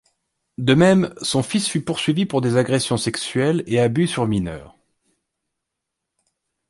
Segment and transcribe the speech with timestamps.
[0.57, 4.75] De même, son fils fut poursuivi pour des agressions sexuelles et abus sur mineurs.